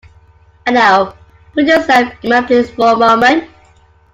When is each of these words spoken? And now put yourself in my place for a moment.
And 0.65 0.73
now 0.73 1.13
put 1.53 1.65
yourself 1.67 2.11
in 2.23 2.31
my 2.31 2.41
place 2.41 2.71
for 2.71 2.93
a 2.93 2.97
moment. 2.97 3.47